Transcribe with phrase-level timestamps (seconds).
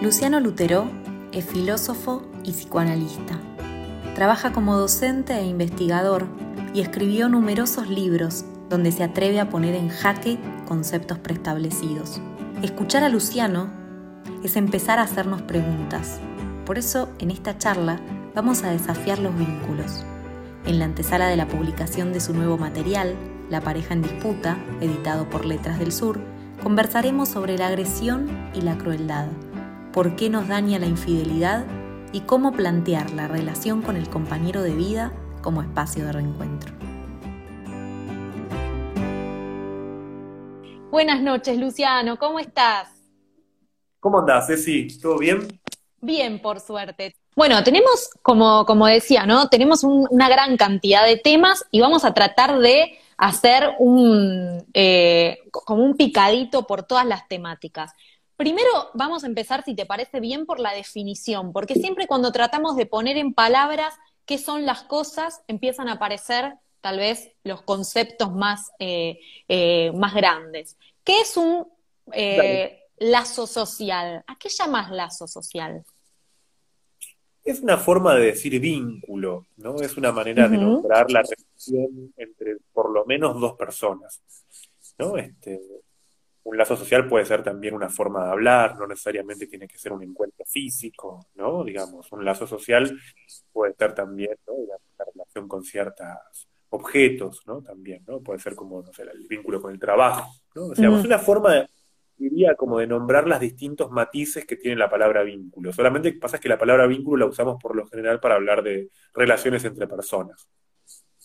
[0.00, 0.88] Luciano Lutero
[1.32, 3.36] es filósofo y psicoanalista.
[4.14, 6.28] Trabaja como docente e investigador
[6.72, 10.38] y escribió numerosos libros donde se atreve a poner en jaque
[10.68, 12.20] conceptos preestablecidos.
[12.62, 13.72] Escuchar a Luciano
[14.44, 16.20] es empezar a hacernos preguntas.
[16.64, 18.00] Por eso, en esta charla,
[18.36, 20.04] vamos a desafiar los vínculos.
[20.64, 23.16] En la antesala de la publicación de su nuevo material,
[23.50, 26.20] La pareja en disputa, editado por Letras del Sur,
[26.62, 29.28] conversaremos sobre la agresión y la crueldad
[29.98, 31.66] por qué nos daña la infidelidad
[32.12, 36.72] y cómo plantear la relación con el compañero de vida como espacio de reencuentro.
[40.92, 42.90] Buenas noches, Luciano, ¿cómo estás?
[43.98, 44.86] ¿Cómo andás, Ceci?
[45.00, 45.60] ¿Todo bien?
[46.00, 47.16] Bien, por suerte.
[47.34, 49.48] Bueno, tenemos, como, como decía, ¿no?
[49.48, 55.82] Tenemos una gran cantidad de temas y vamos a tratar de hacer un, eh, como
[55.82, 57.94] un picadito por todas las temáticas.
[58.38, 62.76] Primero vamos a empezar, si te parece bien, por la definición, porque siempre cuando tratamos
[62.76, 68.32] de poner en palabras qué son las cosas, empiezan a aparecer tal vez los conceptos
[68.32, 70.76] más, eh, eh, más grandes.
[71.02, 71.66] ¿Qué es un
[72.12, 74.22] eh, lazo social?
[74.24, 75.82] ¿A qué llamas lazo social?
[77.42, 79.74] Es una forma de decir vínculo, ¿no?
[79.80, 84.22] Es una manera de nombrar la relación entre por lo menos dos personas,
[84.96, 85.16] ¿no?
[85.16, 85.60] Este,
[86.48, 89.92] un lazo social puede ser también una forma de hablar, no necesariamente tiene que ser
[89.92, 91.62] un encuentro físico, ¿no?
[91.62, 92.98] Digamos, un lazo social
[93.52, 94.54] puede ser también, ¿no?
[94.98, 96.06] la relación con ciertos
[96.70, 97.60] objetos, ¿no?
[97.62, 98.20] También, ¿no?
[98.20, 100.68] Puede ser como, no sé, el vínculo con el trabajo, ¿no?
[100.68, 101.68] O sea, es una forma, de,
[102.16, 105.70] diría, como de nombrar los distintos matices que tiene la palabra vínculo.
[105.70, 109.64] Solamente pasa que la palabra vínculo la usamos por lo general para hablar de relaciones
[109.64, 110.48] entre personas.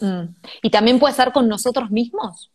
[0.02, 0.36] Mm.
[0.62, 2.52] ¿Y también puede ser con nosotros mismos?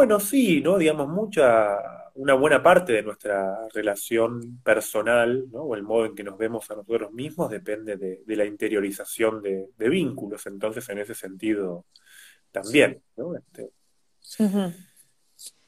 [0.00, 0.78] Bueno, sí, ¿no?
[0.78, 1.76] Digamos, mucha,
[2.14, 5.64] una buena parte de nuestra relación personal, ¿no?
[5.64, 9.68] O el modo en que nos vemos a nosotros mismos depende de, la interiorización de,
[9.76, 10.46] vínculos.
[10.46, 11.84] Entonces, en ese sentido,
[12.50, 13.34] también, ¿no?
[13.36, 13.72] Este...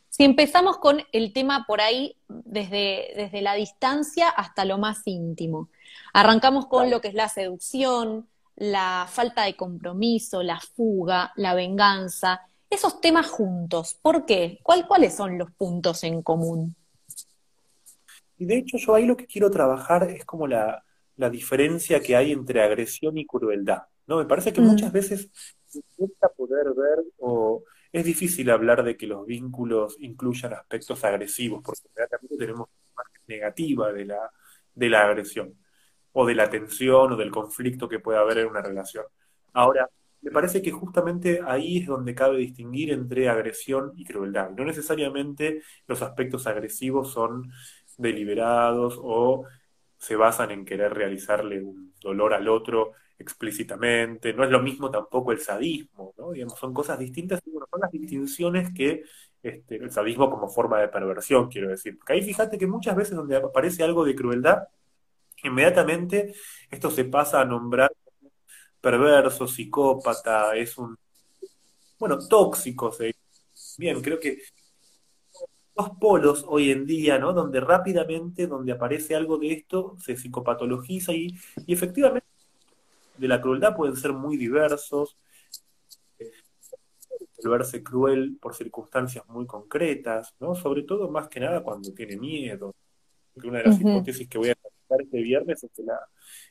[0.08, 5.68] Si empezamos con el tema por ahí, desde, desde la distancia hasta lo más íntimo.
[6.14, 12.40] Arrancamos con lo que es la seducción, la falta de compromiso, la fuga, la venganza
[12.72, 13.98] esos temas juntos.
[14.00, 14.58] ¿Por qué?
[14.62, 16.74] ¿Cuáles son los puntos en común?
[18.38, 20.84] Y de hecho yo ahí lo que quiero trabajar es como la,
[21.30, 23.82] diferencia que hay entre agresión y crueldad.
[24.08, 24.18] ¿no?
[24.18, 24.64] Me parece que mm.
[24.64, 25.30] muchas veces
[25.96, 27.62] cuesta poder ver o
[27.92, 33.22] es difícil hablar de que los vínculos incluyan aspectos agresivos, porque realmente tenemos una imagen
[33.28, 34.30] negativa de la,
[34.74, 35.54] de la agresión,
[36.12, 39.04] o de la tensión o del conflicto que puede haber en una relación.
[39.52, 39.88] Ahora,
[40.22, 44.50] me parece que justamente ahí es donde cabe distinguir entre agresión y crueldad.
[44.50, 47.50] No necesariamente los aspectos agresivos son
[47.98, 49.44] deliberados o
[49.98, 54.32] se basan en querer realizarle un dolor al otro explícitamente.
[54.32, 56.32] No es lo mismo tampoco el sadismo, ¿no?
[56.32, 59.02] Digamos, son cosas distintas bueno, son las distinciones que
[59.42, 61.98] este, el sadismo como forma de perversión, quiero decir.
[61.98, 64.64] Porque ahí fíjate que muchas veces donde aparece algo de crueldad,
[65.44, 66.34] inmediatamente
[66.70, 67.92] esto se pasa a nombrar
[68.82, 70.96] perverso, psicópata, es un,
[71.98, 72.94] bueno, tóxico.
[73.78, 74.42] Bien, creo que
[75.74, 77.32] dos polos hoy en día, ¿no?
[77.32, 81.34] Donde rápidamente, donde aparece algo de esto, se psicopatologiza y,
[81.66, 82.26] y efectivamente
[83.16, 85.16] de la crueldad pueden ser muy diversos,
[87.42, 90.54] volverse cruel por circunstancias muy concretas, ¿no?
[90.54, 92.74] Sobre todo más que nada cuando tiene miedo.
[93.34, 94.54] Una de las hipótesis que voy a
[95.00, 95.98] este viernes es que la,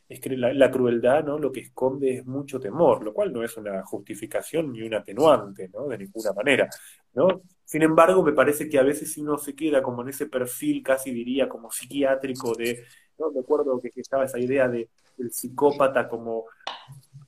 [0.07, 1.37] es que la, crueldad ¿no?
[1.37, 5.69] lo que esconde es mucho temor, lo cual no es una justificación ni un atenuante,
[5.69, 5.87] ¿no?
[5.87, 6.69] de ninguna manera.
[7.13, 7.41] ¿no?
[7.63, 11.11] Sin embargo, me parece que a veces uno se queda como en ese perfil, casi
[11.11, 12.83] diría, como psiquiátrico de,
[13.17, 13.31] ¿no?
[13.31, 16.45] me acuerdo que, estaba esa idea de el psicópata como,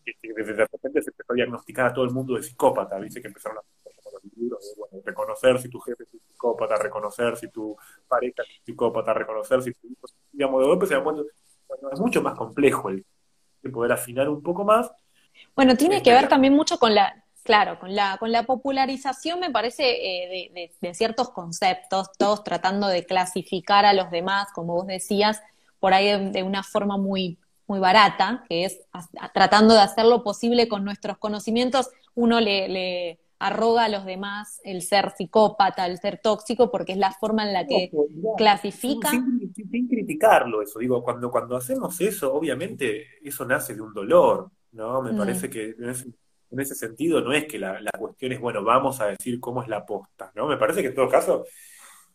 [0.04, 3.27] que, de repente se empezó a diagnosticar a todo el mundo de psicópata, viste que
[3.27, 3.82] empezaron a
[4.35, 7.75] libros de, bueno, reconocer si tu jefe es un psicópata, reconocer si tu
[8.07, 11.23] pareja es un psicópata, reconocer si tu hijo, digamos, de golpe se dan cuenta
[11.91, 13.05] es mucho más complejo el
[13.61, 14.91] de poder afinar un poco más.
[15.55, 19.51] Bueno, tiene que ver también mucho con la, claro, con la, con la popularización me
[19.51, 25.41] parece eh, de, ciertos conceptos, todos tratando de clasificar a los demás, como vos decías,
[25.79, 28.81] por ahí de, una forma muy, muy barata, que es
[29.33, 34.62] tratando de hacer lo posible con nuestros conocimientos, uno le, le arroga a los demás
[34.63, 37.92] el ser psicópata, el ser tóxico, porque es la forma en la que
[38.38, 39.10] clasifica.
[39.10, 45.01] Sin, criticarlo eso, digo, cuando, cuando hacemos eso, obviamente eso nace de un dolor, ¿no?
[45.01, 45.18] Me mm.
[45.18, 49.07] parece que en ese, sentido no es que la, la, cuestión es, bueno, vamos a
[49.07, 50.48] decir cómo es la posta, ¿no?
[50.48, 51.44] Me parece que en todo caso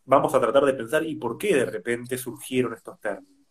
[0.07, 3.45] vamos a tratar de pensar, ¿y por qué de repente surgieron estos términos?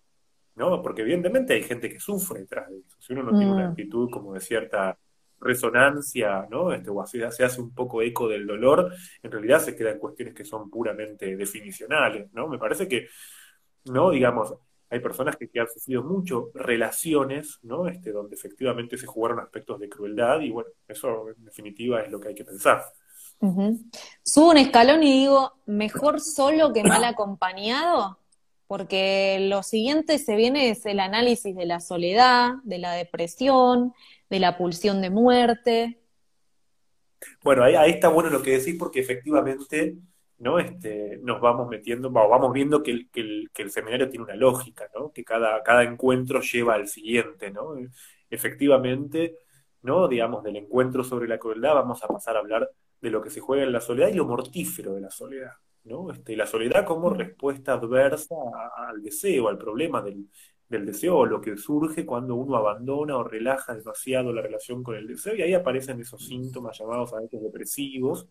[0.56, 0.82] ¿No?
[0.82, 2.98] Porque evidentemente hay gente que sufre detrás de eso.
[3.00, 3.70] Si uno no tiene una mm.
[3.70, 4.98] actitud como de cierta
[5.40, 6.72] resonancia, ¿no?
[6.74, 10.34] Este, o así, se hace un poco eco del dolor, en realidad se quedan cuestiones
[10.34, 12.48] que son puramente definicionales, ¿no?
[12.48, 13.08] Me parece que,
[13.86, 14.12] ¿no?
[14.12, 14.54] Digamos,
[14.90, 17.88] hay personas que, han sufrido mucho relaciones, ¿no?
[17.88, 22.20] Este, donde efectivamente se jugaron aspectos de crueldad y bueno, eso en definitiva es lo
[22.20, 22.84] que hay que pensar.
[24.24, 28.18] Subo un escalón y digo, mejor solo que mal acompañado,
[28.66, 33.94] porque lo siguiente se viene es el análisis de la soledad, de la depresión,
[34.30, 36.02] de la pulsión de muerte.
[37.44, 39.98] Bueno, ahí, está bueno lo que decís porque efectivamente
[40.40, 40.60] ¿no?
[40.60, 44.36] Este, nos vamos metiendo, vamos viendo que el, que, el, que el, seminario tiene una
[44.36, 45.12] lógica, ¿no?
[45.12, 47.50] que cada, cada encuentro lleva al siguiente.
[47.52, 47.74] ¿no?
[48.30, 49.36] Efectivamente,
[49.82, 50.08] ¿no?
[50.08, 52.70] digamos, del encuentro sobre la crueldad vamos a pasar a hablar
[53.02, 55.54] de lo que se juega en la soledad y lo mortífero de la soledad.
[55.86, 56.12] ¿no?
[56.12, 58.36] Este, la soledad como respuesta adversa
[58.76, 60.30] al deseo, al problema del,
[60.70, 64.96] del deseo o lo que surge cuando uno abandona o relaja demasiado la relación con
[64.96, 68.28] el deseo y ahí aparecen esos síntomas llamados a veces depresivos,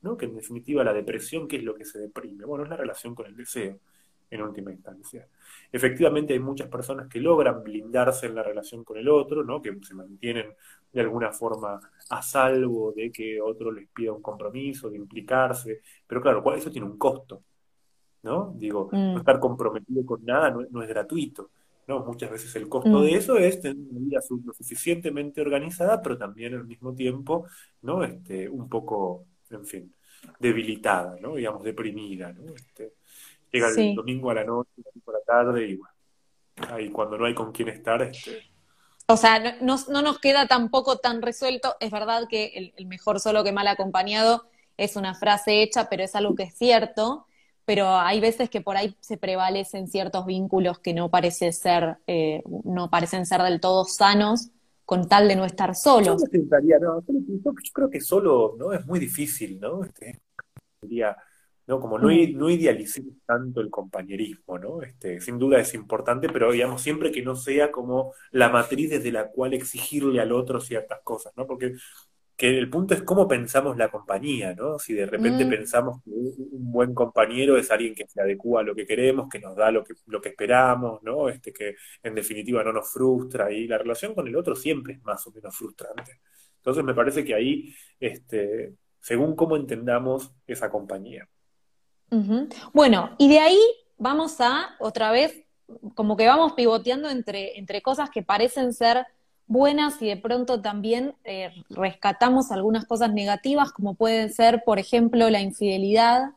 [0.00, 0.16] ¿no?
[0.16, 2.44] que en definitiva la depresión, ¿qué es lo que se deprime?
[2.46, 3.78] Bueno, es la relación con el deseo
[4.30, 5.28] en última instancia.
[5.70, 9.60] Efectivamente hay muchas personas que logran blindarse en la relación con el otro, ¿no?
[9.60, 10.54] que se mantienen
[10.90, 11.78] de alguna forma
[12.08, 16.86] a salvo de que otro les pida un compromiso, de implicarse, pero claro, eso tiene
[16.86, 17.42] un costo,
[18.22, 18.54] ¿no?
[18.56, 19.18] Digo, no mm.
[19.18, 21.50] estar comprometido con nada no es gratuito.
[21.86, 22.04] ¿No?
[22.04, 23.16] Muchas veces el costo de mm.
[23.16, 27.46] eso es tener una vida lo suficientemente organizada, pero también al mismo tiempo,
[27.82, 28.02] ¿no?
[28.04, 29.94] Este, un poco, en fin,
[30.38, 31.34] debilitada, ¿no?
[31.34, 32.54] Digamos, deprimida, ¿no?
[32.54, 32.94] Este,
[33.52, 34.70] llega el domingo a la noche,
[35.04, 35.94] por la tarde, y bueno,
[36.70, 38.42] ahí cuando no hay con quién estar, este...
[39.06, 41.76] O sea, no, no, nos queda tampoco tan resuelto.
[41.78, 44.48] Es verdad que el, el mejor solo que mal acompañado
[44.78, 47.26] es una frase hecha, pero es algo que es cierto
[47.64, 52.42] pero hay veces que por ahí se prevalecen ciertos vínculos que no parece ser, eh,
[52.64, 54.50] no parecen ser del todo sanos
[54.84, 56.22] con tal de no estar solos.
[56.30, 56.38] Yo,
[56.80, 59.82] no, yo creo que solo no es muy difícil, ¿no?
[59.84, 60.20] Este,
[61.66, 61.80] ¿no?
[61.80, 62.36] Como no, mm.
[62.36, 64.82] no idealicemos tanto el compañerismo, ¿no?
[64.82, 69.12] Este, sin duda es importante, pero digamos, siempre que no sea como la matriz desde
[69.12, 71.46] la cual exigirle al otro ciertas cosas, ¿no?
[71.46, 71.74] Porque
[72.36, 74.78] que el punto es cómo pensamos la compañía, ¿no?
[74.78, 75.50] Si de repente mm.
[75.50, 79.38] pensamos que un buen compañero es alguien que se adecua a lo que queremos, que
[79.38, 81.28] nos da lo que, lo que esperamos, ¿no?
[81.28, 85.02] Este, que en definitiva no nos frustra y la relación con el otro siempre es
[85.02, 86.20] más o menos frustrante.
[86.56, 91.28] Entonces me parece que ahí, este, según cómo entendamos esa compañía.
[92.72, 93.60] Bueno, y de ahí
[93.96, 95.44] vamos a, otra vez,
[95.94, 99.04] como que vamos pivoteando entre, entre cosas que parecen ser
[99.46, 105.30] buenas y de pronto también eh, rescatamos algunas cosas negativas, como pueden ser, por ejemplo,
[105.30, 106.30] la infidelidad,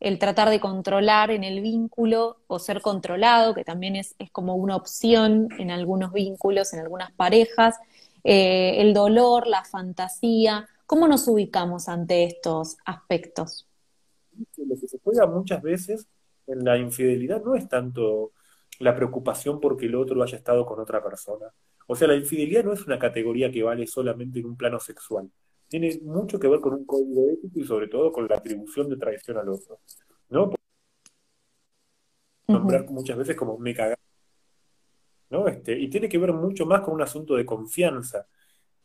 [0.00, 4.76] el tratar de controlar en el vínculo o ser controlado, que también es, como una
[4.76, 7.76] opción en algunos vínculos, en algunas parejas,
[8.24, 10.68] eh, el dolor, la fantasía.
[10.86, 13.66] ¿Cómo nos ubicamos ante estos aspectos?
[14.56, 16.06] Lo que se juega muchas veces
[16.46, 18.32] en la infidelidad no es tanto
[18.78, 21.46] la preocupación porque el otro haya estado con otra persona,
[21.90, 25.30] o sea, la infidelidad no es una categoría que vale solamente en un plano sexual.
[25.68, 28.98] Tiene mucho que ver con un código ético y sobre todo con la atribución de
[28.98, 29.80] traición al otro.
[30.28, 30.50] ¿No?
[32.46, 34.02] Nombrar muchas veces como me cagaste.
[35.30, 35.48] ¿No?
[35.48, 38.26] Este, y tiene que ver mucho más con un asunto de confianza.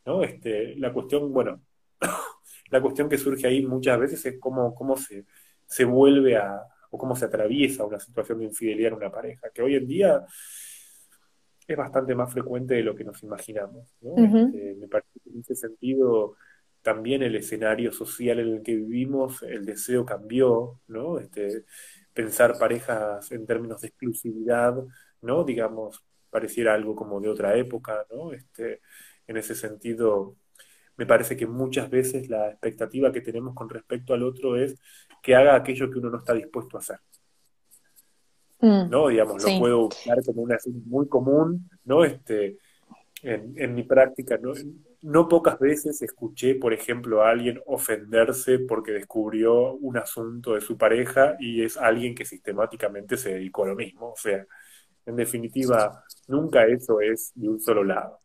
[0.06, 0.22] ¿No?
[0.22, 1.60] Este, la cuestión, bueno,
[2.70, 5.26] la cuestión que surge ahí muchas veces es cómo, cómo se,
[5.66, 6.58] se vuelve a,
[6.88, 10.24] o cómo se atraviesa una situación de infidelidad en una pareja, que hoy en día
[11.66, 13.94] es bastante más frecuente de lo que nos imaginamos.
[14.00, 16.36] Este, me parece que en ese sentido
[16.82, 21.18] también el escenario social en el que vivimos, el deseo cambió, ¿no?
[21.18, 21.64] Este,
[22.12, 24.74] pensar parejas en términos de exclusividad,
[25.22, 25.44] ¿no?
[25.44, 28.32] Digamos, pareciera algo como de otra época, ¿no?
[28.32, 28.82] Este,
[29.26, 30.36] en ese sentido,
[30.96, 34.78] me parece que muchas veces la expectativa que tenemos con respecto al otro es
[35.22, 36.98] que haga aquello que uno no está dispuesto a hacer.
[38.64, 38.88] Mm.
[38.88, 39.08] ¿no?
[39.08, 40.56] Digamos, lo puedo usar como una
[40.86, 42.02] muy común, ¿no?
[42.02, 42.56] Este,
[43.22, 44.52] en, mi práctica, ¿no?
[45.02, 50.78] no pocas veces escuché, por ejemplo, a alguien ofenderse porque descubrió un asunto de su
[50.78, 54.12] pareja y es alguien que sistemáticamente se dedicó a lo mismo.
[54.12, 54.46] O sea,
[55.04, 58.18] en definitiva, nunca eso es de un solo lado.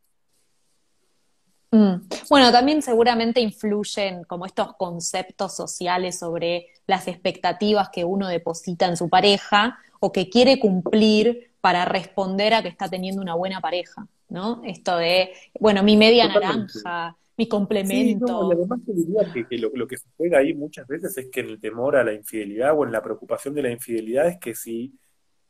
[1.71, 1.95] Mm.
[2.29, 8.97] Bueno, también seguramente influyen como estos conceptos sociales sobre las expectativas que uno deposita en
[8.97, 14.07] su pareja o que quiere cumplir para responder a que está teniendo una buena pareja.
[14.29, 14.61] ¿no?
[14.63, 18.49] Esto de, bueno, mi media naranja, mi complemento.
[18.51, 21.49] y además te diría que, lo, que se juega ahí muchas veces es que en
[21.49, 24.93] el temor a la infidelidad o en la preocupación de la infidelidad es que si,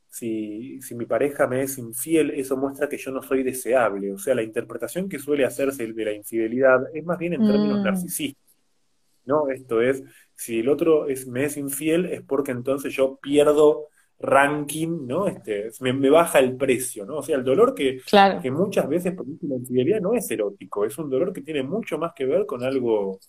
[0.10, 4.12] si, si mi pareja me es infiel, eso muestra que yo no soy deseable.
[4.12, 7.80] O sea, la interpretación que suele hacerse de la infidelidad es más bien en términos
[7.80, 7.84] mm.
[7.84, 8.50] narcisistas.
[9.26, 9.50] ¿no?
[9.50, 13.88] Esto es, si el otro es, me es infiel, es porque entonces yo pierdo
[14.20, 15.28] ranking, ¿no?
[15.28, 17.18] Este, me, baja el precio, ¿no?
[17.18, 18.02] O sea, el dolor que,
[18.42, 21.98] que muchas veces produce la infidelidad no es erótico, es un dolor que tiene mucho
[21.98, 23.20] más que ver con algo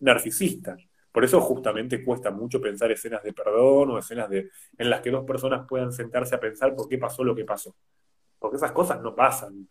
[0.00, 0.76] narcisista.
[1.14, 5.12] Por eso justamente cuesta mucho pensar escenas de perdón o escenas de, en las que
[5.12, 7.76] dos personas puedan sentarse a pensar por qué pasó lo que pasó.
[8.36, 9.68] Porque esas cosas no pasan.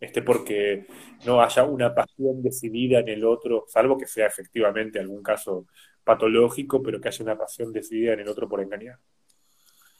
[0.00, 0.88] Este, porque
[1.24, 5.66] no haya una pasión decidida en el otro, salvo que sea efectivamente algún caso
[6.02, 8.98] patológico, pero que haya una pasión decidida en el otro por engañar.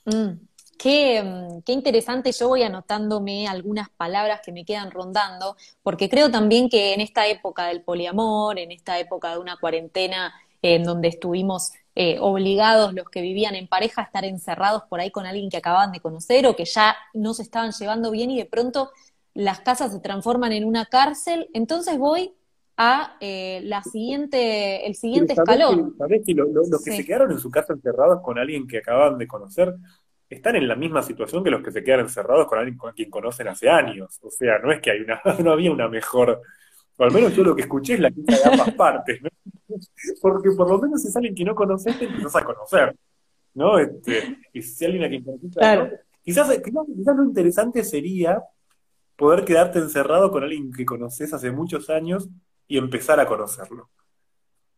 [0.04, 0.32] Mm,
[0.76, 6.28] qué, mm, qué, interesante, yo voy anotándome algunas palabras que me quedan rondando, porque creo
[6.28, 11.08] también que en esta época del poliamor, en esta época de una cuarentena en donde
[11.08, 15.48] estuvimos eh, obligados los que vivían en pareja a estar encerrados por ahí con alguien
[15.48, 18.90] que acababan de conocer o que ya no se estaban llevando bien y de pronto
[19.34, 22.34] las casas se transforman en una cárcel, entonces voy
[22.76, 25.94] a eh, la siguiente, el siguiente escalón.
[25.96, 29.26] ¿Sabés que los que se quedaron en su casa encerrados con alguien que acaban de
[29.26, 29.74] conocer
[30.28, 33.10] están en la misma situación que los que se quedan encerrados con alguien con quien
[33.10, 34.18] conocen hace años?
[34.22, 36.42] O sea, no es que hay una, no había una mejor,
[36.96, 39.28] o al menos yo lo que escuché es la quinta de ambas partes, ¿no?
[40.22, 42.96] Porque por lo menos si es alguien que no conoces, te empezás a conocer,
[43.54, 43.78] ¿no?
[43.78, 48.42] Este, y si alguien a quien conoces, quizás, quizás lo interesante sería
[49.16, 52.28] poder quedarte encerrado con alguien que conoces hace muchos años
[52.68, 53.90] y empezar a conocerlo.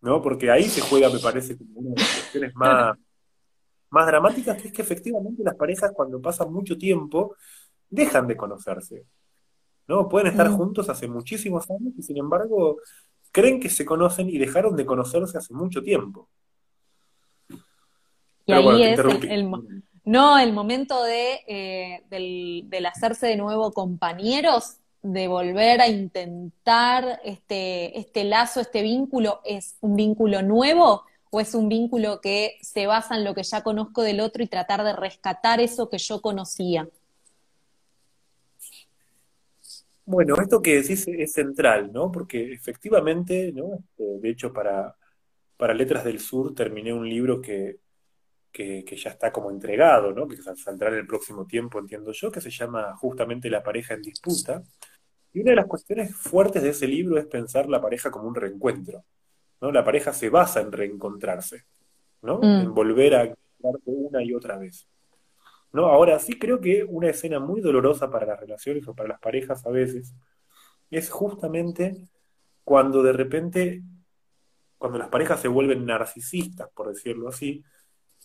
[0.00, 0.22] ¿No?
[0.22, 2.96] Porque ahí se juega, me parece, como una de las cuestiones más,
[3.90, 7.34] más dramáticas, que es que efectivamente las parejas cuando pasan mucho tiempo
[7.90, 9.06] dejan de conocerse.
[9.88, 10.08] ¿No?
[10.08, 10.56] Pueden estar mm.
[10.56, 12.76] juntos hace muchísimos años y sin embargo
[13.32, 16.28] creen que se conocen y dejaron de conocerse hace mucho tiempo.
[18.46, 19.50] Y ahí es el,
[20.04, 27.20] no, el momento de, eh, del, del, hacerse de nuevo compañeros de volver a intentar
[27.24, 32.86] este, este lazo, este vínculo, es un vínculo nuevo o es un vínculo que se
[32.86, 36.20] basa en lo que ya conozco del otro y tratar de rescatar eso que yo
[36.20, 36.88] conocía?
[40.10, 42.10] Bueno, esto que decís es central, ¿no?
[42.10, 43.74] Porque efectivamente, ¿no?
[43.74, 44.96] Este, de hecho, para,
[45.58, 47.76] para Letras del Sur terminé un libro que,
[48.50, 50.26] que, que, ya está como entregado, ¿no?
[50.26, 54.00] que saldrá en el próximo tiempo, entiendo yo, que se llama justamente La pareja en
[54.00, 54.62] disputa,
[55.34, 58.34] y una de las cuestiones fuertes de ese libro es pensar la pareja como un
[58.34, 59.04] reencuentro.
[59.60, 59.70] ¿no?
[59.70, 61.66] La pareja se basa en reencontrarse,
[62.22, 62.38] ¿no?
[62.38, 62.60] Mm.
[62.62, 64.88] En volver a encontrarse una y otra vez.
[65.72, 65.86] ¿No?
[65.86, 69.64] Ahora sí creo que una escena muy dolorosa para las relaciones o para las parejas
[69.66, 70.14] a veces
[70.90, 71.96] es justamente
[72.64, 73.82] cuando de repente,
[74.76, 77.64] cuando las parejas se vuelven narcisistas, por decirlo así,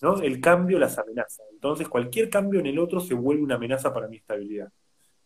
[0.02, 0.22] ¿no?
[0.22, 1.44] El cambio las amenaza.
[1.54, 4.72] Entonces cualquier cambio en el otro se vuelve una amenaza para mi estabilidad.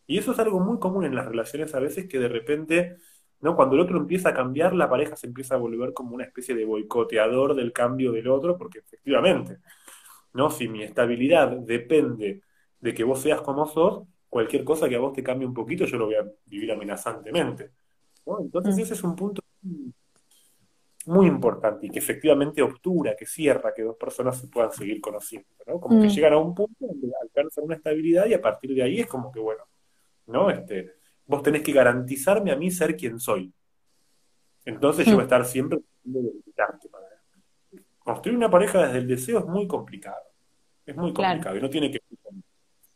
[0.05, 2.97] Y eso es algo muy común en las relaciones a veces que de repente,
[3.41, 3.55] ¿no?
[3.55, 6.55] Cuando el otro empieza a cambiar, la pareja se empieza a volver como una especie
[6.55, 9.57] de boicoteador del cambio del otro, porque efectivamente,
[10.37, 10.51] ¿no?
[10.51, 12.43] Si mi estabilidad depende
[12.79, 15.83] de que vos seas como sos, cualquier cosa que a vos te cambie un poquito,
[15.85, 17.71] yo lo voy a vivir amenazantemente.
[18.39, 18.79] Entonces mm.
[18.79, 19.41] ese es un punto
[21.07, 25.47] muy importante y que efectivamente obtura, que cierra que dos personas se puedan seguir conociendo,
[25.65, 25.79] ¿no?
[25.79, 26.11] Como que mm.
[26.11, 29.31] llegan a un punto donde alcanzan una estabilidad y a partir de ahí es como
[29.31, 29.63] que, bueno,
[30.27, 30.51] ¿no?
[30.51, 30.93] Este,
[31.25, 33.51] vos tenés que garantizarme a mí ser quien soy.
[34.65, 35.27] Entonces yo voy a mm.
[35.27, 35.79] estar siempre
[38.07, 40.23] construir una pareja desde el deseo es muy complicado.
[40.85, 42.43] Es muy complicado y no tiene que ver con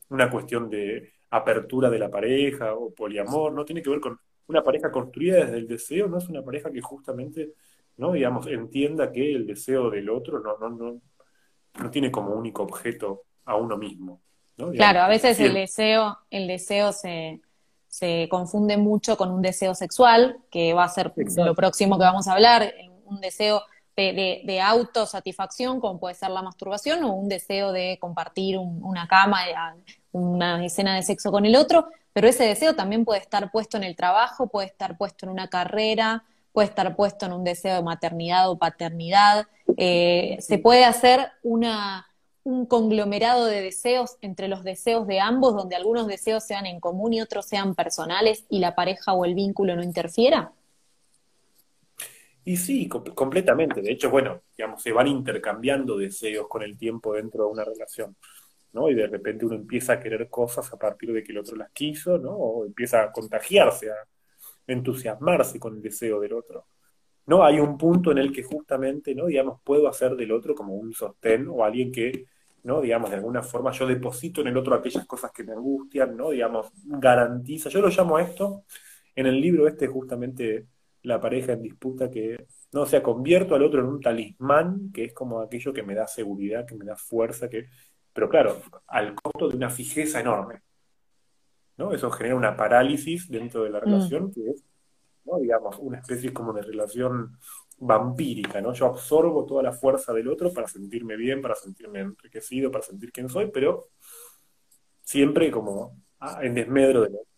[0.10, 4.64] una cuestión de apertura de la pareja o poliamor, no tiene que ver con una
[4.64, 7.54] pareja construida desde el deseo, no es una pareja que justamente,
[7.98, 11.02] no, digamos, entienda que el deseo del otro no, no, no,
[11.82, 14.22] no tiene como único objeto a uno mismo
[14.76, 17.42] claro, a veces el deseo, el deseo se,
[17.88, 22.28] se, confunde mucho con un deseo sexual, que va a ser lo próximo que vamos
[22.28, 22.74] a hablar,
[23.06, 23.62] un deseo
[23.96, 29.40] de, autosatisfacción, como puede ser la masturbación, o un deseo de compartir una cama,
[30.12, 33.84] una escena de sexo con el otro, pero ese deseo también puede estar puesto en
[33.84, 37.84] el trabajo, puede estar puesto en una carrera, puede estar puesto en un deseo de
[37.84, 39.48] maternidad o paternidad.
[39.78, 42.08] Eh, se puede hacer una,
[42.44, 47.14] un conglomerado de deseos entre los deseos de ambos, donde algunos deseos sean en común
[47.14, 50.52] y otros sean personales y la pareja o el vínculo no interfiera?
[52.44, 53.82] Y sí, completamente.
[53.82, 58.16] De hecho, bueno, digamos, se van intercambiando deseos con el tiempo dentro de una relación,
[58.74, 58.90] ¿no?
[58.90, 61.72] Y de repente uno empieza a querer cosas a partir de que el otro las
[61.72, 62.32] quiso, ¿no?
[62.32, 63.96] O empieza a contagiarse, a
[64.68, 66.66] entusiasmarse con el deseo del otro.
[67.28, 67.44] ¿No?
[67.44, 69.28] Hay un punto en el que justamente, ¿no?
[69.28, 72.26] Digamos, puedo hacer del otro como un sostén o alguien que,
[72.64, 72.82] ¿no?
[72.82, 76.32] Digamos, de alguna forma yo deposito en el otro aquellas cosas que me angustian, ¿no?
[76.32, 77.70] Digamos, garantiza.
[77.70, 78.66] Yo lo llamo esto,
[79.16, 80.68] en el libro este justamente
[81.04, 85.06] la pareja en disputa que, no, o sea, convierto al otro en un talismán, que
[85.06, 87.68] es como aquello que me da seguridad, que me da fuerza, que,
[88.14, 90.62] pero claro, al costo de una fijeza enorme.
[91.78, 91.94] ¿no?
[91.94, 93.84] Eso genera una parálisis dentro de la mm.
[93.84, 94.64] relación que es,
[95.26, 95.40] ¿no?
[95.40, 97.38] digamos, una especie como de relación
[97.80, 98.74] vampírica, ¿no?
[98.74, 103.12] Yo absorbo toda la fuerza del otro para sentirme bien, para sentirme enriquecido, para sentir
[103.12, 103.88] quién soy, pero
[105.02, 107.31] siempre como ah, en desmedro del otro.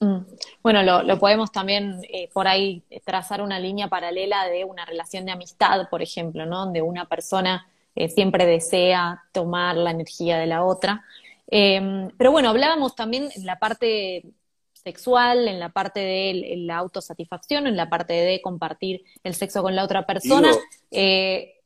[0.00, 0.20] Mm.
[0.62, 5.32] Bueno, lo, podemos también eh, por ahí trazar una línea paralela de una relación de
[5.32, 6.64] amistad, por ejemplo, ¿no?
[6.64, 11.04] Donde una persona eh, siempre desea tomar la energía de la otra.
[11.46, 14.24] Em, pero bueno, hablábamos también en la parte
[14.72, 19.76] sexual, en la parte de la autosatisfacción, en la parte de compartir el sexo con
[19.76, 20.50] la otra persona.
[20.90, 21.60] Eh,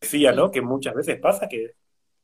[0.00, 0.50] decía, ¿no?
[0.50, 1.74] Que muchas veces pasa que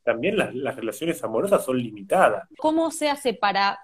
[0.04, 2.49] también las, relaciones amorosas son limitadas.
[2.58, 3.78] ¿Cómo se hace para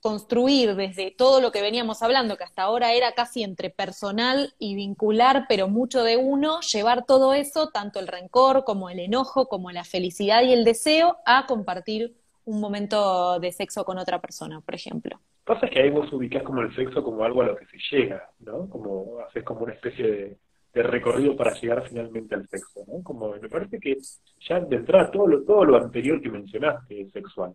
[0.00, 4.74] construir desde todo lo que veníamos hablando, que hasta ahora era casi entre personal y
[4.74, 9.70] vincular, pero mucho de uno, llevar todo eso, tanto el rencor como el enojo, como
[9.70, 14.74] la felicidad y el deseo, a compartir un momento de sexo con otra persona, por
[14.74, 15.20] ejemplo.
[15.44, 18.28] Pasa que ahí vos ubicás como el sexo como algo a lo que se llega,
[18.40, 18.68] ¿no?
[18.68, 20.36] Como haces como una especie de,
[20.72, 23.02] de recorrido para llegar finalmente al sexo, ¿no?
[23.02, 23.98] Como me parece que
[24.40, 27.54] ya de entrada todo lo, todo lo anterior que mencionaste es sexual,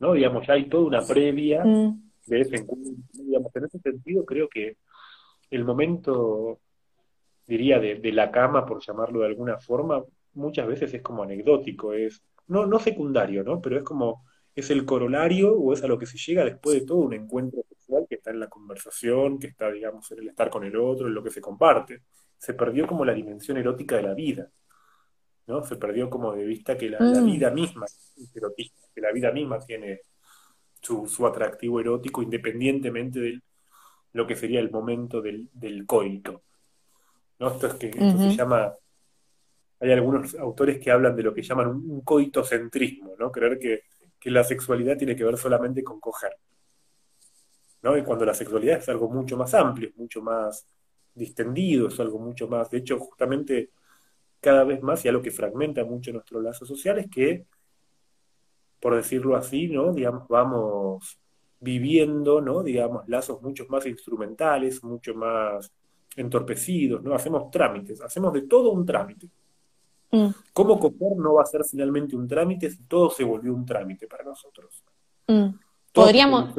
[0.00, 0.12] ¿no?
[0.12, 2.10] Digamos, ya hay toda una previa mm.
[2.26, 4.76] de ese encuentro, digamos, en ese sentido creo que
[5.50, 6.58] el momento,
[7.46, 10.02] diría, de, de, la cama, por llamarlo de alguna forma,
[10.34, 13.60] muchas veces es como anecdótico, es, no, no secundario, ¿no?
[13.60, 14.24] Pero es como,
[14.54, 17.62] es el corolario o es a lo que se llega después de todo un encuentro
[18.08, 21.14] que está en la conversación, que está, digamos, en el estar con el otro, en
[21.14, 22.02] lo que se comparte.
[22.36, 24.50] Se perdió como la dimensión erótica de la vida,
[25.46, 25.62] ¿no?
[25.64, 27.24] Se perdió como de vista que la, mm.
[27.24, 30.00] vida misma es erotista, que la vida misma tiene
[30.80, 33.40] su, atractivo erótico independientemente de
[34.12, 35.50] lo que sería el momento del,
[35.86, 36.42] coito.
[37.38, 37.48] ¿no?
[37.48, 38.74] Esto es que se llama
[39.82, 43.32] hay algunos autores que hablan de lo que llaman un, coitocentrismo, ¿no?
[43.32, 43.82] Creer que,
[44.20, 46.36] que, la sexualidad tiene que ver solamente con coger.
[47.82, 47.96] ¿No?
[47.96, 50.66] Y cuando la sexualidad es algo mucho más amplio, es mucho más
[51.14, 53.70] distendido, es algo mucho más, de hecho, justamente
[54.40, 57.46] cada vez más, y algo que fragmenta mucho nuestros lazos sociales, que,
[58.80, 59.92] por decirlo así, ¿no?
[59.92, 61.18] Digamos, vamos
[61.60, 62.62] viviendo, ¿no?
[62.62, 65.70] Digamos, lazos mucho más instrumentales, mucho más
[66.16, 67.14] entorpecidos, ¿no?
[67.14, 69.28] Hacemos trámites, hacemos de todo un trámite.
[70.10, 70.28] Mm.
[70.52, 74.06] ¿Cómo coger no va a ser finalmente un trámite si todo se volvió un trámite
[74.06, 74.82] para nosotros?
[75.28, 75.50] Mm.
[75.92, 76.54] Podríamos...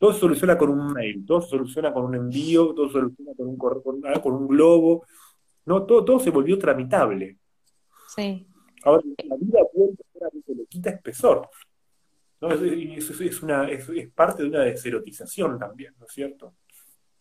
[0.00, 3.32] Todo se soluciona con un mail, todo se soluciona con un envío, todo se soluciona
[3.36, 5.04] con un, con, ah, con un globo.
[5.66, 7.36] No, todo, todo se volvió tramitable.
[8.08, 8.46] Sí.
[8.82, 11.50] Ahora, la vida vuelve a ser le quita espesor.
[12.40, 12.50] ¿no?
[12.50, 16.54] Es, es, una, es, parte de una deserotización también, ¿no es cierto?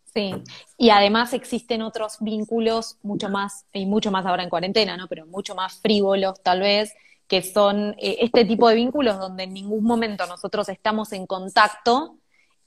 [0.06, 0.32] Sí,
[0.78, 5.10] y además existen otros vínculos mucho más, y mucho más ahora en cuarentena, ¿no?
[5.10, 6.96] Pero mucho más frívolos tal vez,
[7.28, 12.18] que son eh, este tipo de vínculos donde en ningún momento nosotros estamos en contacto,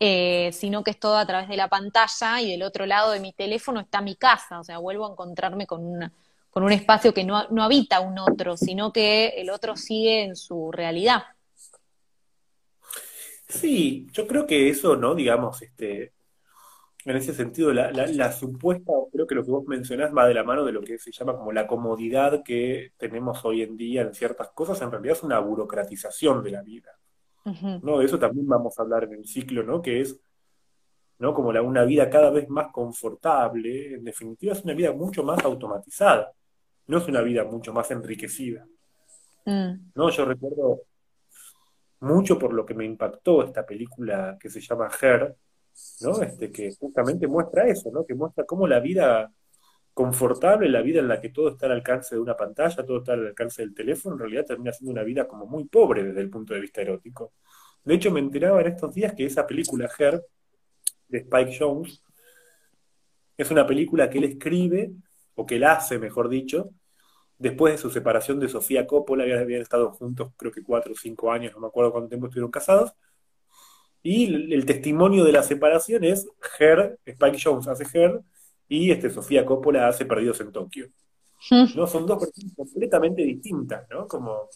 [0.05, 3.21] eh, sino que es todo a través de la pantalla y del otro lado de
[3.21, 6.13] mi teléfono está mi casa, o sea, vuelvo a encontrarme con,
[6.51, 10.35] con un espacio que no, no habita un otro, sino que el otro sigue en
[10.35, 11.23] su realidad.
[13.47, 15.15] Sí, yo creo que eso, ¿no?
[15.15, 16.13] Digamos, este,
[17.05, 20.43] en ese sentido, la, la, supuesta, creo que lo que vos mencionás va de la
[20.43, 24.15] mano de lo que se llama como la comodidad que tenemos hoy en día en
[24.15, 26.99] ciertas cosas, en realidad es una burocratización de la vida.
[27.45, 27.99] ¿No?
[27.99, 29.83] De eso también vamos a hablar en el ciclo, ¿no?
[29.83, 30.19] Que es,
[31.19, 31.35] ¿no?
[31.35, 35.45] Como la, una vida cada vez más confortable, en definitiva es una vida mucho más
[35.45, 36.33] automatizada,
[36.87, 38.67] no es una vida mucho más enriquecida.
[39.45, 39.91] Mm.
[39.95, 40.11] ¿No?
[40.11, 40.83] Yo recuerdo
[42.01, 45.37] mucho por lo que me impactó esta película que se llama Her,
[46.01, 46.23] ¿no?
[46.23, 48.05] Este, que justamente muestra eso, ¿no?
[48.05, 49.33] Que muestra cómo la vida
[49.95, 53.13] confortable, la vida en la que todo está al alcance de una pantalla, todo está
[53.13, 56.31] al alcance del teléfono, en realidad termina siendo una vida como muy pobre desde el
[56.31, 57.35] punto de vista erótico.
[57.85, 60.25] De hecho, me enteraba en estos días que esa película Her,
[61.09, 62.03] de Spike Jones,
[63.37, 64.93] es una película que él escribe,
[65.35, 66.71] o que él hace, mejor dicho,
[67.39, 71.33] después de su separación de Sofía Coppola, habían estado juntos creo que cuatro o cinco
[71.33, 72.95] años, no me acuerdo cuánto tiempo estuvieron casados,
[74.03, 76.29] y el, testimonio de la separación es
[76.59, 78.21] Her, Spike Jones hace Her,
[78.73, 80.89] y este, Sofía Coppola hace Perdidos en Tokio.
[81.77, 81.87] ¿no?
[81.87, 84.07] Son dos personas completamente distintas, ¿no?
[84.07, 84.49] Como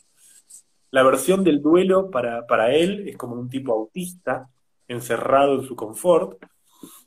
[0.90, 4.48] la versión del duelo para, para él es como un tipo autista,
[4.88, 6.42] encerrado en su confort,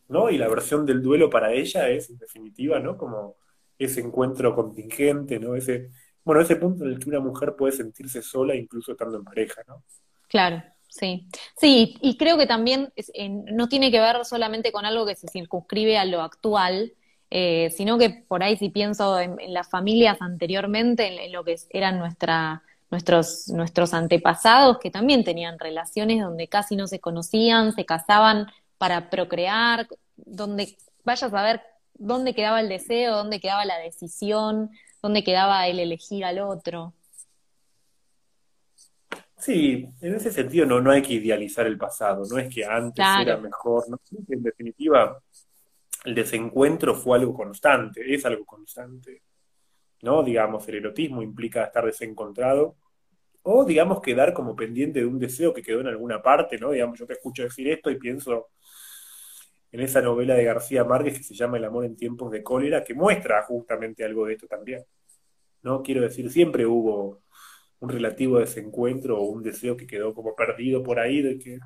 [0.09, 0.29] ¿no?
[0.29, 2.95] Y la versión del duelo para ella es, en definitiva, ¿no?
[2.95, 3.37] Como
[3.79, 5.55] ese encuentro contingente, ¿no?
[5.55, 5.89] Ese,
[6.23, 9.63] bueno, ese punto en el que una mujer puede sentirse sola incluso estando en pareja,
[9.67, 9.83] ¿no?
[10.27, 11.27] Claro, sí.
[11.57, 12.93] Sí, y creo que también
[13.51, 16.93] no tiene que ver solamente con algo que se circunscribe a lo actual,
[17.31, 21.99] eh, sino que por ahí si pienso en, las familias anteriormente, en, lo que eran
[21.99, 28.47] nuestra, nuestros, nuestros antepasados, que también tenían relaciones donde casi no se conocían, se casaban
[28.77, 31.61] para procrear, donde vayas a ver
[31.93, 36.93] dónde quedaba el deseo, dónde quedaba la decisión, dónde quedaba el elegir al otro.
[39.37, 43.05] Sí, en ese sentido no, no hay que idealizar el pasado, no es que antes
[43.21, 43.99] era mejor, ¿no?
[44.27, 45.17] en definitiva
[46.05, 49.23] el desencuentro fue algo constante, es algo constante.
[50.01, 50.23] ¿No?
[50.23, 52.77] Digamos, el erotismo implica estar desencontrado,
[53.43, 56.71] o digamos quedar como pendiente de un deseo que quedó en alguna parte, ¿no?
[56.71, 58.49] Digamos, yo te escucho decir esto y pienso
[59.71, 62.83] en esa novela de García Márquez que se llama El amor en tiempos de cólera,
[62.83, 64.85] que muestra justamente algo de esto también.
[65.61, 65.83] ¿No?
[65.83, 67.21] Quiero decir, siempre hubo
[67.79, 71.59] un relativo desencuentro o un deseo que quedó como perdido por ahí de que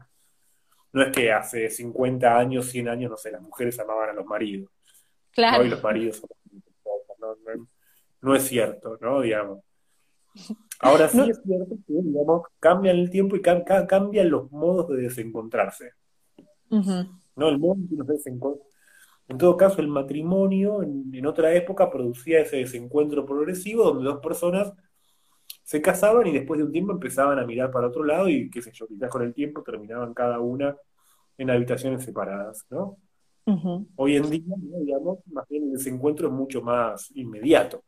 [0.94, 4.26] no es que hace 50 años, 100 años, no sé, las mujeres amaban a los
[4.26, 4.70] maridos.
[5.32, 5.66] Claro.
[5.66, 6.22] Y los maridos
[7.20, 7.36] no,
[8.22, 9.22] no, es cierto, ¿no?
[9.22, 9.60] Digamos.
[10.80, 15.92] Ahora sí es cierto que, digamos, cambian el tiempo y cambian los modos de desencontrarse.
[16.70, 17.50] ¿No?
[17.50, 17.78] El modo
[19.28, 24.74] en todo caso, el matrimonio en, otra época producía ese desencuentro progresivo donde dos personas
[25.64, 28.62] se casaban y después de un tiempo empezaban a mirar para otro lado y qué
[28.62, 30.76] sé yo, quizás con el tiempo terminaban cada una
[31.38, 32.98] en habitaciones separadas, ¿no?
[33.98, 37.84] Hoy en día, digamos, más bien el desencuentro es mucho más inmediato.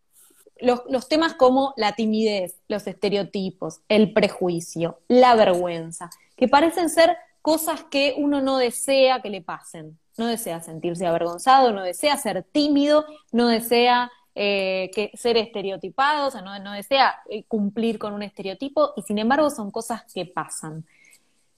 [0.58, 7.16] Los, los, temas como la timidez, los estereotipos, el prejuicio, la vergüenza, que parecen ser
[7.42, 10.00] cosas que uno no desea que le pasen.
[10.18, 16.32] No desea sentirse avergonzado, no desea ser tímido, no desea eh, que ser estereotipado, o
[16.32, 20.86] sea, no, desea eh, cumplir con un estereotipo, y sin embargo son cosas que pasan.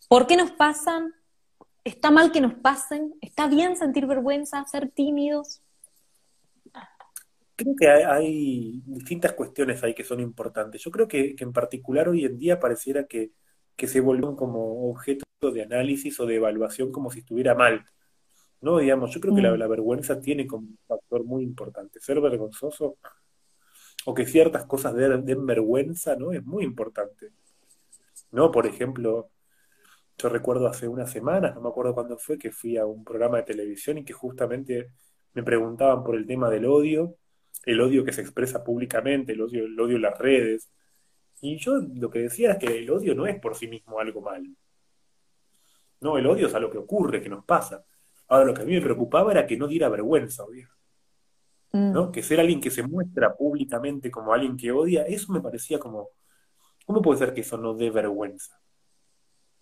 [0.08, 1.16] ¿Por qué nos pasan?
[1.84, 3.16] ¿Está mal que nos pasen?
[3.20, 5.62] ¿Está bien sentir vergüenza, ser tímidos?
[7.56, 10.84] Creo que hay, distintas cuestiones ahí que son importantes.
[10.84, 13.32] Yo creo que, en particular hoy en día pareciera que,
[13.76, 17.84] que se volvió como objeto de análisis o de evaluación como si estuviera mal.
[18.62, 18.80] ¿No?
[18.80, 19.70] Digamos, yo creo que la, mm.
[19.70, 22.00] vergüenza tiene como un factor muy importante.
[22.00, 22.98] Ser vergonzoso
[24.06, 26.32] o que ciertas cosas den, vergüenza, ¿no?
[26.32, 27.32] Es muy importante.
[28.32, 28.52] ¿No?
[28.52, 29.30] Por ejemplo,
[30.18, 33.38] yo recuerdo hace unas semanas, no me acuerdo cuándo fue, que fui a un programa
[33.38, 34.92] de televisión y que justamente
[35.34, 37.16] me preguntaban por el tema del odio,
[37.66, 40.70] el odio que se expresa públicamente, el odio, el odio en las redes.
[41.42, 44.22] Y yo lo que decía es que el odio no es por sí mismo algo
[44.22, 44.50] malo.
[46.00, 47.86] No, el odio es a lo que ocurre, que nos pasa.
[48.28, 50.70] Ahora, lo que a mí me preocupaba era que no diera vergüenza odiar.
[51.72, 52.08] ¿no?
[52.08, 52.12] Mm.
[52.12, 56.10] Que ser alguien que se muestra públicamente como alguien que odia, eso me parecía como,
[56.86, 58.60] ¿cómo puede ser que eso no dé vergüenza?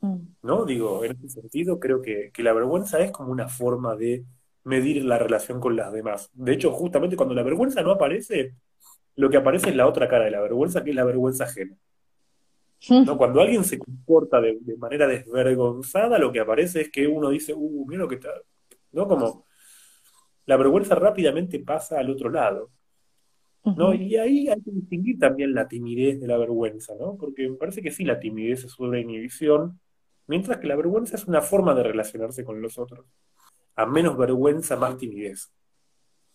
[0.02, 0.18] Mm.
[0.44, 0.66] ¿No?
[0.66, 4.26] Digo, en ese sentido, creo que, la vergüenza es como una forma de
[4.64, 6.30] medir la relación con las demás.
[6.34, 8.56] De hecho, justamente cuando la vergüenza no aparece,
[9.16, 11.76] lo que aparece es la otra cara de la vergüenza, que es la vergüenza ajena.
[12.90, 13.18] ¿No?
[13.18, 17.54] Cuando alguien se comporta de, de, manera desvergonzada, lo que aparece es que uno dice,
[17.56, 18.30] uh, mira lo que está,
[18.96, 19.08] ¿no?
[19.08, 19.46] Como
[20.46, 22.72] la vergüenza rápidamente pasa al otro lado,
[23.64, 23.94] ¿no?
[23.94, 27.18] Y ahí hay que distinguir también la timidez de la vergüenza, ¿no?
[27.18, 29.80] Porque me parece que sí, la timidez es una inhibición,
[30.28, 33.06] mientras que la vergüenza es una forma de relacionarse con los otros.
[33.76, 35.52] A menos vergüenza, más timidez.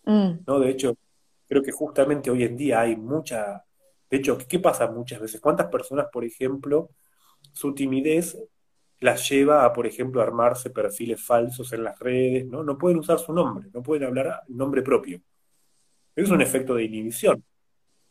[0.03, 0.43] Mm.
[0.45, 0.59] ¿No?
[0.59, 0.95] De hecho,
[1.47, 3.63] creo que justamente hoy en día hay mucha...
[4.09, 5.39] De hecho, ¿qué pasa muchas veces?
[5.39, 6.89] ¿Cuántas personas, por ejemplo,
[7.53, 8.37] su timidez
[9.01, 12.63] las lleva a, por ejemplo, armarse perfiles falsos en las redes, ¿no?
[12.63, 15.19] No pueden usar su nombre, no pueden hablar nombre propio.
[16.15, 17.43] Es un efecto de inhibición,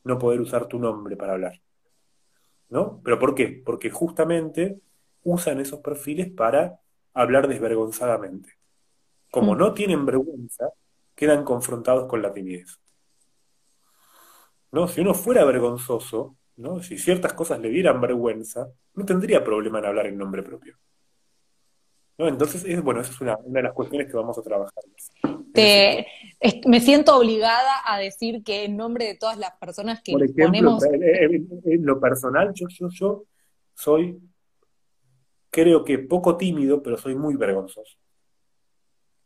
[0.05, 1.61] no poder usar tu nombre para hablar.
[2.71, 3.01] ¿No?
[3.05, 3.63] ¿Pero por qué?
[3.65, 4.81] Porque justamente
[5.23, 6.81] usan esos perfiles para
[7.15, 8.59] hablar desvergonzadamente.
[9.31, 9.59] como Mm.
[9.59, 10.71] no tienen vergüenza,
[11.15, 12.81] quedan confrontados con la timidez.
[14.73, 14.89] ¿No?
[14.89, 16.83] Si uno fuera vergonzoso, ¿no?
[16.83, 20.77] Si ciertas cosas le dieran vergüenza, no tendría problema en hablar en nombre propio.
[22.19, 22.29] ¿No?
[22.29, 24.85] Entonces, es, bueno, esa es una, una de las cuestiones que vamos a trabajar.
[25.55, 26.07] Te-
[26.39, 30.23] es- me siento obligada a decir que en nombre de todas las personas que Por
[30.23, 33.25] ejemplo, ponemos en, en- en lo personal, yo, yo, yo
[33.75, 34.19] soy,
[35.51, 37.97] creo que poco tímido, pero soy muy vergonzoso.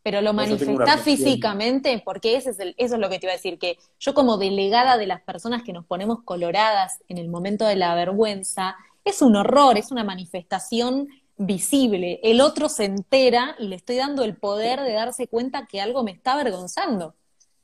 [0.05, 3.37] Pero lo manifestás físicamente, porque ese es el, eso es lo que te iba a
[3.37, 7.65] decir, que yo como delegada de las personas que nos ponemos coloradas en el momento
[7.65, 12.21] de la vergüenza, es un horror, es una manifestación visible.
[12.23, 16.05] El otro se entera y le estoy dando el poder de darse cuenta que algo
[16.05, 17.15] me está avergonzando.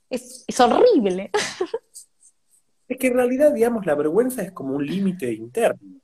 [0.08, 1.30] Es, es horrible.
[2.88, 6.00] Es que en realidad, digamos, la vergüenza es como un límite interno,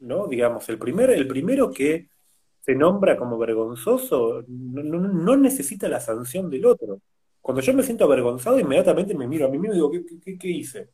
[0.00, 0.26] ¿no?
[0.26, 2.08] Digamos, el primer, el primero que
[2.64, 7.00] se nombra como vergonzoso no, no- no necesita la sanción del otro.
[7.40, 10.38] Cuando yo me siento avergonzado, inmediatamente me miro a mí mismo y digo, ¿qué, qué-
[10.38, 10.90] qué hice?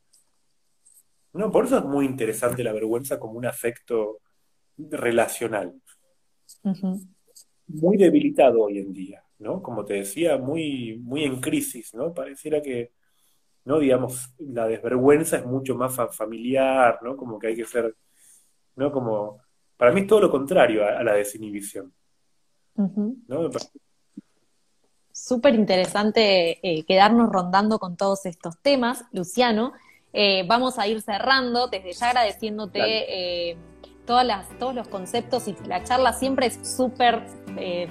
[1.32, 4.20] No, por eso es muy interesante la vergüenza como un afecto
[4.78, 5.80] relacional.
[7.68, 9.62] Muy debilitado hoy en día, ¿no?
[9.62, 12.12] Como te decía, muy, muy en crisis, ¿no?
[12.12, 12.92] Pareciera que,
[13.64, 13.78] ¿no?
[13.80, 17.16] Digamos, la desvergüenza es mucho más fa- familiar, ¿no?
[17.16, 17.96] Como que hay que ser,
[18.76, 18.92] ¿no?
[18.92, 19.40] Como,
[19.80, 21.92] para mí es todo lo contrario a, a la desinhibición,
[23.50, 23.70] parece-
[25.12, 29.72] Súper interesante eh, quedarnos rondando con todos estos temas, Luciano.
[30.12, 32.80] Eh, vamos a ir cerrando, desde ya agradeciéndote
[33.50, 33.56] eh,
[34.06, 37.24] todas las, todos los conceptos y la charla siempre es súper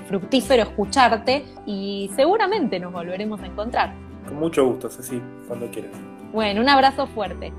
[0.07, 3.93] fructífero escucharte y seguramente nos volveremos a encontrar.
[4.27, 5.91] Con mucho gusto, Ceci, cuando quieras.
[6.33, 7.53] Bueno, un abrazo fuerte.